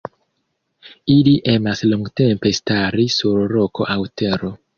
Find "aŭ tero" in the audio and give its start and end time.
3.99-4.53